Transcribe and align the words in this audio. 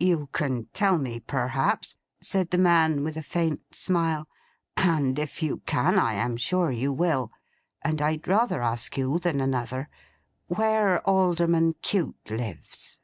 'You 0.00 0.26
can 0.32 0.66
tell 0.72 0.98
me, 0.98 1.20
perhaps,' 1.20 1.94
said 2.20 2.50
the 2.50 2.58
man 2.58 3.04
with 3.04 3.16
a 3.16 3.22
faint 3.22 3.72
smile, 3.72 4.26
'and 4.76 5.16
if 5.16 5.44
you 5.44 5.58
can 5.58 5.96
I 5.96 6.14
am 6.14 6.36
sure 6.36 6.72
you 6.72 6.92
will, 6.92 7.30
and 7.82 8.02
I'd 8.02 8.26
rather 8.26 8.60
ask 8.64 8.96
you 8.96 9.20
than 9.20 9.40
another—where 9.40 11.06
Alderman 11.08 11.74
Cute 11.82 12.16
lives. 12.28 12.98